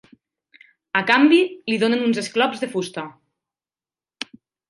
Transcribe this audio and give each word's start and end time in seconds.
A 1.01 1.01
canvi, 1.11 1.39
li 1.71 1.77
donen 1.83 2.01
uns 2.07 2.21
esclops 2.23 2.63
de 2.65 2.71
fusta. 2.73 3.05